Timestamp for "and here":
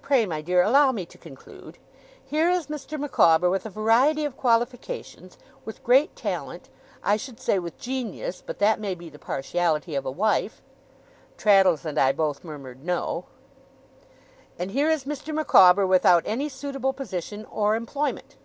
14.58-14.88